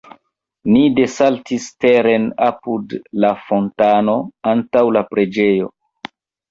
Ni 0.75 0.79
desaltis 0.99 1.67
teren 1.85 2.25
apud 2.47 2.97
la 3.27 3.33
fontano, 3.45 4.19
antaŭ 4.57 4.87
la 4.99 5.07
preĝejo. 5.15 5.75